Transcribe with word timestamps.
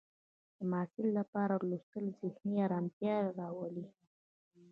د 0.57 0.59
محصل 0.71 1.05
لپاره 1.19 1.53
لوستل 1.69 2.05
ذهني 2.21 2.55
ارامتیا 2.67 3.13
راولي. 3.39 3.85